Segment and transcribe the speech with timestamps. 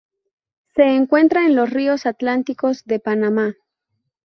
[0.75, 3.55] Se encuentra en los ríos atlánticos de Panamá.